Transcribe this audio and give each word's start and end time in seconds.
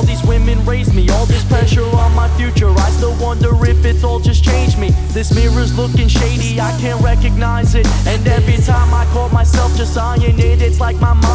All 0.00 0.06
these 0.06 0.24
women 0.24 0.64
raised 0.64 0.94
me, 0.94 1.10
all 1.10 1.26
this 1.26 1.44
pressure 1.44 1.84
on 1.84 2.14
my 2.14 2.26
future. 2.38 2.70
I 2.70 2.88
still 2.88 3.14
wonder 3.20 3.50
if 3.66 3.84
it's 3.84 4.02
all 4.02 4.18
just 4.18 4.42
changed 4.42 4.78
me. 4.78 4.92
This 5.12 5.30
mirror's 5.34 5.76
looking 5.76 6.08
shady, 6.08 6.58
I 6.58 6.72
can't 6.80 7.04
recognize 7.04 7.74
it. 7.74 7.86
And 8.06 8.26
every 8.26 8.56
time 8.64 8.94
I 8.94 9.04
call 9.12 9.28
myself 9.28 9.76
just 9.76 9.98
eyeing 9.98 10.38
it, 10.38 10.62
it's 10.62 10.80
like 10.80 10.96
my 11.00 11.12
mind 11.12 11.29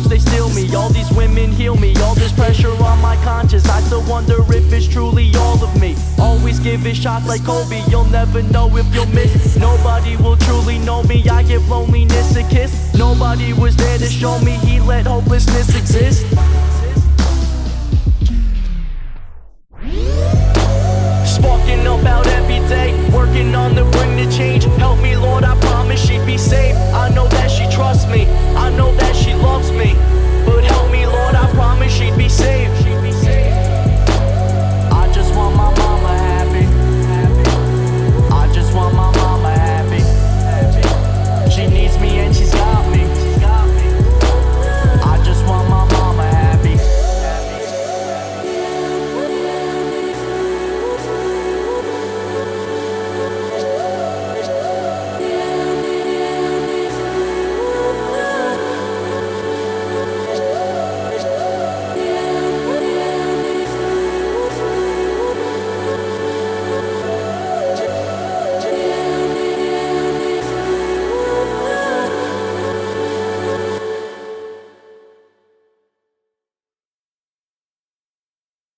drugs, 0.00 0.08
they 0.08 0.18
steal 0.18 0.48
me. 0.50 0.74
All 0.74 0.90
these 0.90 1.10
women 1.12 1.52
heal 1.52 1.76
me. 1.76 1.94
All 2.02 2.14
this 2.14 2.32
pressure 2.32 2.70
on 2.70 3.00
my 3.00 3.16
conscience. 3.24 3.68
I 3.68 3.80
still 3.80 4.04
wonder 4.08 4.40
if 4.52 4.72
it's 4.72 4.86
truly 4.86 5.34
all 5.36 5.62
of 5.62 5.80
me. 5.80 5.96
Always 6.18 6.58
giving 6.58 6.94
shots 6.94 7.26
like 7.26 7.44
Kobe. 7.44 7.82
You'll 7.88 8.04
never 8.06 8.42
know 8.42 8.74
if 8.76 8.86
you'll 8.94 9.06
miss. 9.06 9.56
Nobody 9.56 10.16
will 10.16 10.36
truly 10.36 10.78
know 10.78 11.02
me. 11.04 11.28
I 11.28 11.42
give 11.42 11.68
loneliness 11.68 12.36
a 12.36 12.42
kiss. 12.48 12.94
Nobody 12.94 13.52
was 13.52 13.76
there 13.76 13.98
to 13.98 14.06
show 14.06 14.38
me 14.40 14.52
he 14.66 14.80
let 14.80 15.06
hopelessness 15.06 15.74
exist. 15.74 16.26